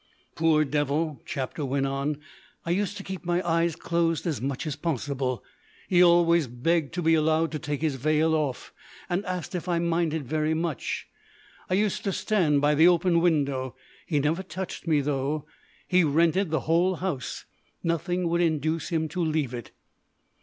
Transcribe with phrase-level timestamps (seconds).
[0.33, 2.17] "Poor devil," Chapter went on;
[2.65, 5.43] "I used to keep my eyes closed as much as possible.
[5.87, 8.73] He always begged to be allowed to take his veil off,
[9.11, 11.07] and asked if I minded very much.
[11.69, 13.75] I used to stand by the open window.
[14.07, 15.45] He never touched me, though.
[15.87, 17.45] He rented the whole house.
[17.83, 19.69] Nothing would induce him to leave it."